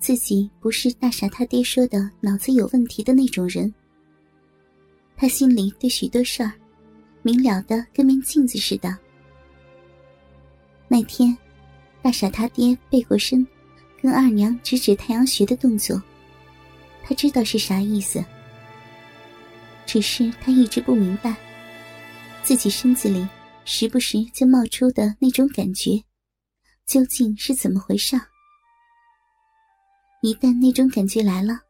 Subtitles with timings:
[0.00, 3.72] 自己不是大傻他爹说的脑子有问题的那种人，
[5.16, 6.52] 他心里对许多事儿
[7.22, 8.96] 明了的跟面镜子似的。
[10.86, 11.36] 那天，
[12.00, 13.46] 大傻他爹背过身，
[14.00, 16.00] 跟二娘指指太阳穴的动作，
[17.02, 18.24] 他知道是啥意思，
[19.84, 21.34] 只是他一直不明白，
[22.42, 23.26] 自己身子里
[23.64, 26.02] 时不时就冒出的那种感觉，
[26.86, 28.18] 究竟是怎么回事。
[30.20, 31.60] 一旦那种感觉来了，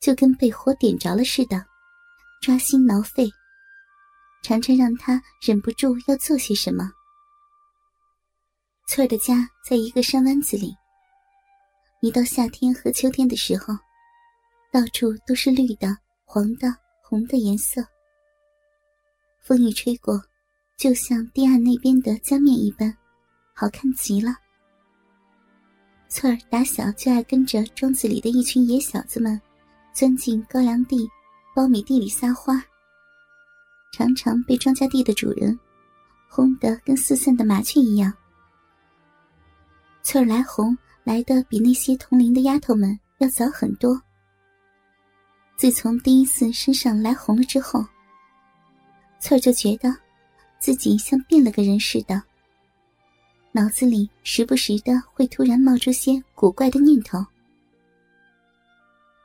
[0.00, 1.64] 就跟被火点着了似的，
[2.40, 3.28] 抓心挠肺，
[4.42, 6.90] 常常让他忍不住要做些什么。
[8.88, 10.72] 翠儿的家在一个山湾子里，
[12.02, 13.74] 一到夏天和秋天的时候，
[14.70, 15.88] 到处都是绿的、
[16.24, 16.72] 黄的、
[17.02, 17.84] 红的颜色。
[19.42, 20.22] 风一吹过，
[20.76, 22.96] 就像堤岸那边的江面一般，
[23.54, 24.45] 好看极了。
[26.08, 29.40] 翠儿打小就爱跟着庄子里的一群野小子们，
[29.92, 31.08] 钻进高粱地、
[31.54, 32.62] 苞米地里撒欢，
[33.92, 35.58] 常常被庄稼地的主人
[36.28, 38.12] 轰得跟四散的麻雀一样。
[40.02, 44.00] 翠儿来红来的比那些同龄的丫头们要早很多。
[45.56, 47.84] 自从第一次身上来红了之后，
[49.18, 49.92] 翠儿就觉得
[50.58, 52.22] 自己像变了个人似的。
[53.56, 57.24] 脑子里时不时的会突然冒出些古怪的念头，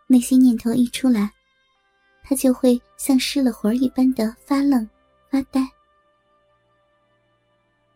[0.07, 1.29] 那些念头一出来，
[2.23, 4.89] 他就会像失了魂一般的发愣、
[5.29, 5.67] 发呆。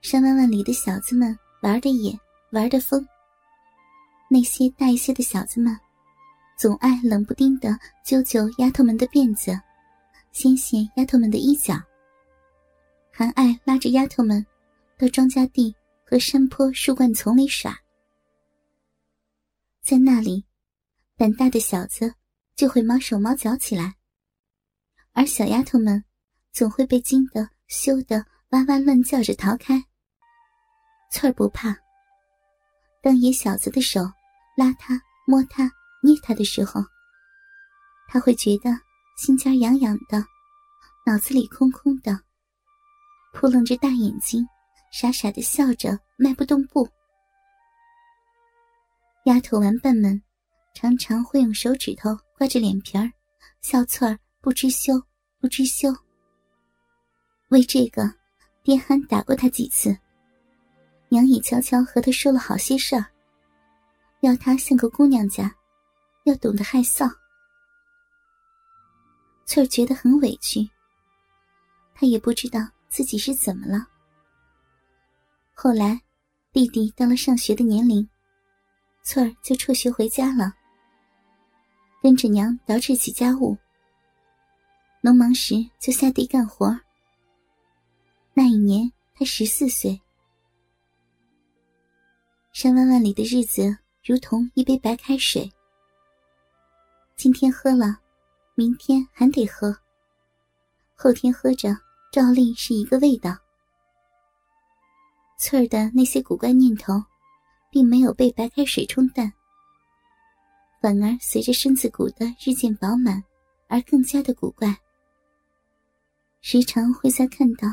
[0.01, 2.13] 山湾湾里的小子们玩的野，
[2.49, 3.07] 玩的疯。
[4.29, 5.73] 那些大一些的小子们，
[6.57, 9.57] 总爱冷不丁的揪揪丫头们的辫子，
[10.33, 11.81] 掀掀丫头们的衣角，
[13.09, 14.45] 还爱拉着丫头们
[14.97, 15.73] 到庄稼地。
[16.07, 17.75] 和山坡、树冠丛里耍，
[19.81, 20.45] 在那里，
[21.17, 22.13] 胆大的小子
[22.55, 23.95] 就会毛手毛脚起来，
[25.13, 26.05] 而小丫头们
[26.51, 29.83] 总会被惊得羞得哇哇乱叫着逃开。
[31.11, 31.75] 翠儿不怕，
[33.01, 34.01] 当野小子的手
[34.55, 35.63] 拉他、摸他、
[36.03, 36.79] 捏他的时候，
[38.07, 38.69] 他会觉得
[39.17, 40.23] 心尖痒痒的，
[41.03, 42.21] 脑子里空空的，
[43.33, 44.47] 扑棱着大眼睛。
[44.97, 46.87] 傻傻的笑着，迈不动步。
[49.25, 50.23] 丫头玩伴们
[50.73, 53.11] 常常会用手指头刮着脸皮儿，
[53.59, 54.93] 笑翠儿不知羞，
[55.37, 55.93] 不知羞。
[57.49, 58.09] 为这个，
[58.63, 59.93] 爹还打过他几次，
[61.09, 63.05] 娘也悄悄和他说了好些事儿，
[64.21, 65.53] 要他像个姑娘家，
[66.23, 67.13] 要懂得害臊。
[69.45, 70.65] 翠儿觉得很委屈，
[71.93, 73.89] 她也不知道自己是怎么了。
[75.57, 76.01] 后来，
[76.51, 78.07] 弟弟到了上学的年龄，
[79.03, 80.53] 翠儿就辍学回家了，
[82.03, 83.57] 跟着娘捯饬起家务。
[84.99, 86.77] 农忙时就下地干活。
[88.33, 89.99] 那一年他十四岁。
[92.51, 95.49] 山湾湾里的日子如同一杯白开水，
[97.15, 97.97] 今天喝了，
[98.55, 99.75] 明天还得喝，
[100.95, 101.69] 后天喝着
[102.11, 103.37] 照例是一个味道。
[105.37, 106.93] 翠儿的那些古怪念头，
[107.69, 109.31] 并没有被白开水冲淡，
[110.81, 113.21] 反而随着身子骨的日渐饱满
[113.67, 114.75] 而更加的古怪。
[116.41, 117.67] 时常会在看到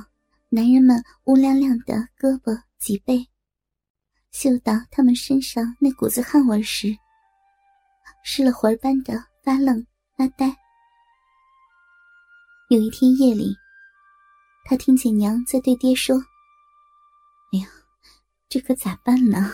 [0.48, 3.26] 男人们乌亮亮的胳膊脊背，
[4.32, 6.88] 嗅到他们身上那股子汗味时，
[8.24, 9.14] 失了魂般的
[9.44, 9.86] 发愣
[10.16, 10.54] 发呆。
[12.70, 13.54] 有一天夜里，
[14.64, 16.20] 他听见娘在对爹说。
[18.52, 19.50] 这可咋办呢？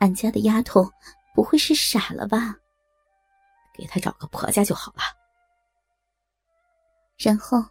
[0.00, 0.90] 俺家的丫头
[1.32, 2.56] 不会是傻了吧？
[3.72, 5.02] 给她找个婆家就好了。
[7.16, 7.64] 然后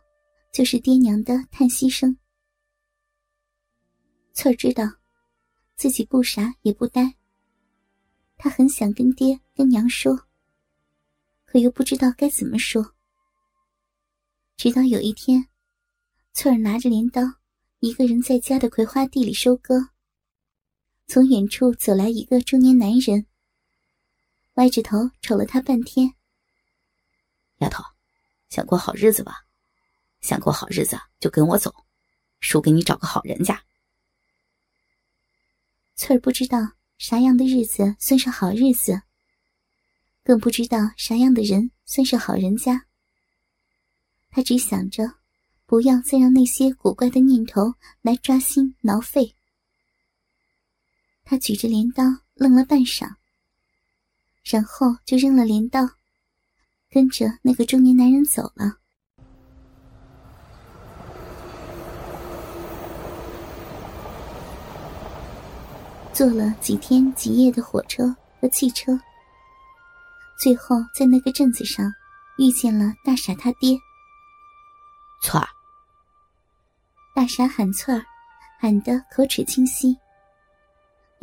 [0.54, 2.18] 就是爹娘的叹息声。
[4.32, 4.86] 翠儿知道
[5.76, 7.14] 自己不傻也不呆，
[8.38, 10.18] 她很想跟爹跟娘说，
[11.44, 12.94] 可又不知道该怎么说。
[14.56, 15.50] 直到有一天，
[16.32, 17.22] 翠儿拿着镰刀。
[17.80, 19.90] 一个人在家的葵花地里收割。
[21.08, 23.26] 从远处走来一个中年男人，
[24.56, 26.14] 歪着头瞅了他半天。
[27.60, 27.84] 丫头，
[28.50, 29.46] 想过好日子吧？
[30.22, 31.74] 想过好日子就跟我走，
[32.40, 33.64] 叔给你找个好人家。
[35.96, 36.58] 翠儿不知道
[36.98, 39.04] 啥样的日子算是好日子，
[40.24, 42.88] 更不知道啥样的人算是好人家。
[44.32, 45.04] 他只想着，
[45.68, 49.35] 不要再让那些古怪的念头来抓心挠肺。
[51.28, 52.04] 他举着镰刀
[52.36, 53.16] 愣了半晌，
[54.44, 55.82] 然后就扔了镰刀，
[56.92, 58.78] 跟着那个中年男人走了。
[66.14, 68.98] 坐了几天几夜的火车和汽车，
[70.40, 71.92] 最后在那个镇子上
[72.38, 73.78] 遇见了大傻他爹。
[75.24, 75.48] 翠儿，
[77.16, 78.06] 大傻喊翠儿，
[78.60, 79.98] 喊得口齿清晰，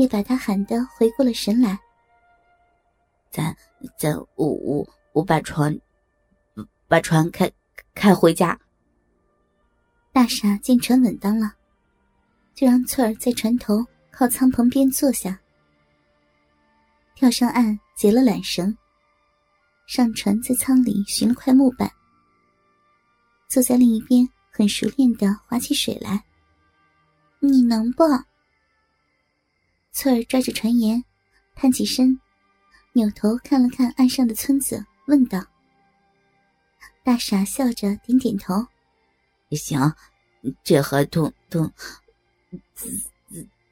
[0.03, 1.79] 也把他喊得回过了神来。
[3.31, 3.57] 咱
[3.97, 5.79] 咱我我我把船，
[6.89, 7.49] 把船开
[7.95, 8.59] 开回家。
[10.13, 11.55] 大傻见船稳当了，
[12.53, 13.87] 就让翠儿在船头。
[14.11, 15.41] 靠舱棚边坐下，
[17.15, 18.77] 跳上岸，解了缆绳，
[19.87, 21.91] 上船，在舱里寻了块木板，
[23.49, 26.23] 坐在另一边，很熟练的划起水来。
[27.39, 28.05] 你能不？
[29.93, 31.05] 翠儿抓着船沿，
[31.55, 32.19] 探起身，
[32.95, 35.45] 扭头看了看岸上的村子，问道
[37.05, 38.67] ：“大傻笑着点点头，
[39.51, 39.95] 行，
[40.65, 41.71] 这河通通。”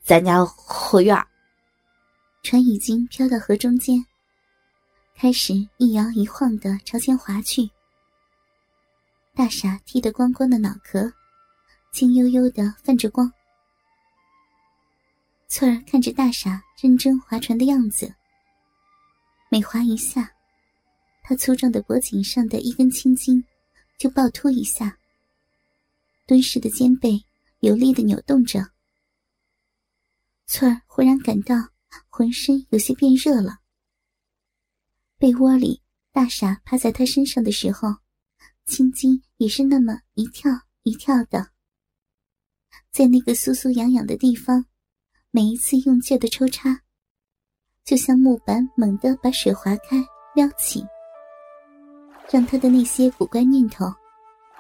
[0.04, 1.26] 咱家后院，
[2.42, 4.04] 船已经飘到河中间，
[5.16, 7.70] 开始一摇一晃的朝前划去。
[9.34, 11.10] 大傻剃得光光的脑壳，
[11.92, 13.32] 青悠悠的泛着光。
[15.52, 18.14] 翠儿看着大傻认真划船的样子，
[19.50, 20.32] 每划一下，
[21.24, 23.44] 他粗壮的脖颈上的一根青筋
[23.98, 24.96] 就暴突一下，
[26.24, 27.20] 敦实的肩背
[27.58, 28.64] 有力的扭动着。
[30.46, 31.56] 翠儿忽然感到
[32.08, 33.58] 浑身有些变热了。
[35.18, 35.82] 被窝里，
[36.12, 37.88] 大傻趴在他身上的时候，
[38.66, 40.48] 青筋也是那么一跳
[40.84, 41.50] 一跳的。
[42.92, 44.64] 在那个酥酥痒痒的地方，
[45.32, 46.80] 每一次用劲的抽插，
[47.84, 50.04] 就像木板猛地把水划开
[50.34, 50.84] 撩起，
[52.28, 53.86] 让他的那些古怪念头，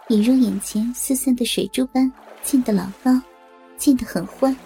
[0.08, 2.10] 也如眼前四散的水珠般
[2.44, 3.10] 溅得老高，
[3.78, 4.56] 溅得很欢。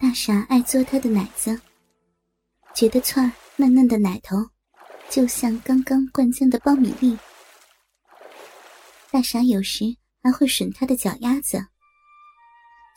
[0.00, 1.60] 大傻爱嘬他的奶子，
[2.72, 4.36] 觉得翠儿嫩嫩的奶头
[5.10, 7.18] 就像刚刚灌浆的苞米粒。
[9.10, 11.66] 大傻有时还会吮他的脚丫子，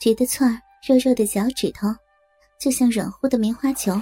[0.00, 1.86] 觉得翠儿肉肉的脚趾头
[2.58, 3.92] 就像软乎的棉花球。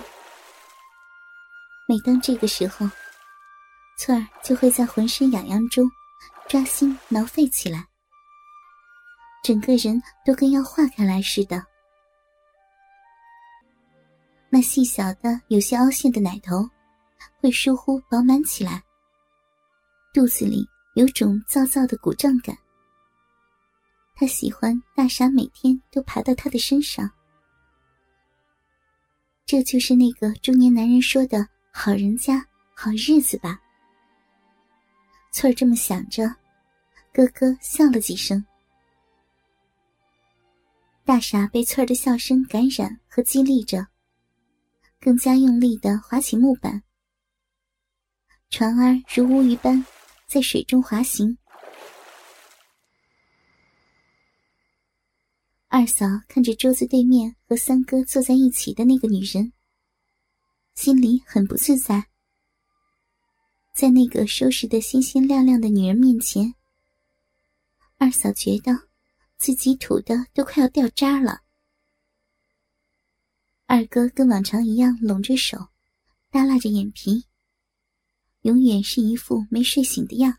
[1.88, 2.88] 每当这个时候，
[3.98, 5.84] 翠儿就会在浑身痒痒中
[6.46, 7.84] 抓心挠肺起来，
[9.42, 11.60] 整个人都跟要化开来似的。
[14.48, 16.70] 那细小的、有些凹陷的奶头，
[17.40, 18.80] 会疏忽饱满起来。
[20.14, 22.56] 肚子里有种燥燥的鼓胀感。
[24.18, 27.08] 他喜欢大傻每天都爬到他的身上。
[29.44, 33.60] 这就是那个中年男人说的好人家、好日子吧？
[35.32, 36.26] 翠儿这么想着，
[37.12, 38.43] 咯咯笑了几声。
[41.05, 43.86] 大傻被翠儿的笑声感染和激励着。
[44.98, 46.82] 更加用力的划起木板，
[48.48, 49.84] 船儿如乌鱼般
[50.26, 51.36] 在水中滑行。
[55.78, 59.52] 二嫂看着桌子对面和三哥坐在一起的那个女人，
[60.74, 62.06] 心里很不自在。
[63.74, 66.54] 在那个收拾的鲜鲜亮亮的女人面前，
[67.98, 68.88] 二嫂觉得
[69.36, 71.42] 自己土的都快要掉渣了。
[73.66, 75.68] 二哥跟往常一样拢着手，
[76.30, 77.26] 耷拉着眼皮，
[78.40, 80.38] 永远是一副没睡醒的样。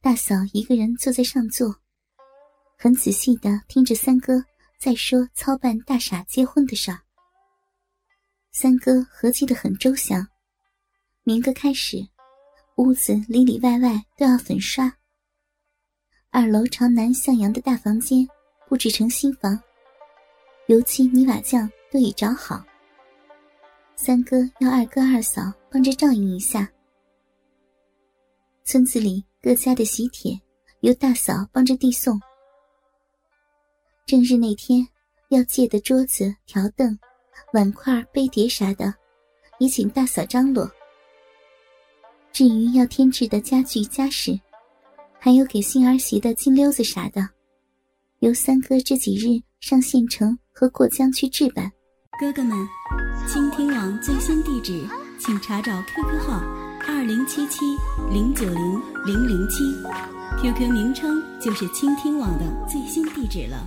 [0.00, 1.80] 大嫂一个人坐在上座，
[2.82, 4.42] 很仔细的听着三哥
[4.78, 6.98] 在说操办大傻结婚的事儿。
[8.52, 10.26] 三哥合计的很周详，
[11.22, 11.98] 明个开始，
[12.76, 14.90] 屋子里里外外都要粉刷。
[16.30, 18.26] 二楼朝南向阳的大房间
[18.66, 19.62] 布置成新房。
[20.68, 22.64] 油漆、泥瓦匠都已找好。
[23.94, 26.66] 三哥要二哥、二嫂帮着照应一下。
[28.64, 30.40] 村子里各家的喜帖
[30.80, 32.18] 由大嫂帮着递送。
[34.06, 34.86] 正日那天
[35.28, 36.98] 要借的桌子、条凳、
[37.52, 38.92] 碗筷、杯碟啥的，
[39.58, 40.68] 也请大嫂张罗。
[42.32, 44.38] 至于要添置的家具家饰，
[45.18, 47.28] 还有给新儿媳的金溜子啥的，
[48.20, 51.70] 由三哥这几日上县城和过江去置办。
[52.18, 52.56] 哥哥们，
[53.28, 54.86] 倾听网最新地址，
[55.18, 56.40] 请查找 QQ 号
[56.86, 57.64] 二零七七
[58.12, 59.64] 零九零零零七
[60.42, 63.66] ，QQ 名称就是倾听网的最新地址了。